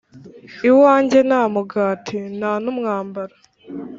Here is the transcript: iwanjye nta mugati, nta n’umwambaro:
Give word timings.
iwanjye 0.69 1.19
nta 1.27 1.41
mugati, 1.53 2.17
nta 2.37 2.51
n’umwambaro: 2.63 3.35